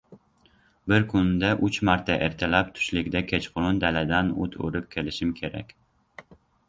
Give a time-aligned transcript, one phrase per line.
[0.93, 5.79] Bir kunda uch marta– ertalab, tushlikda, kechqurun daladan o‘t o‘rib kelishim kerak.